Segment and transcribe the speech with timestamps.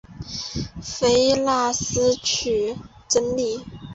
[0.81, 2.75] 菲腊斯娶
[3.07, 3.63] 茱莉。